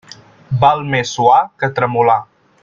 Val 0.63 0.81
més 0.95 1.11
suar 1.19 1.37
que 1.61 1.71
tremolar. 1.81 2.17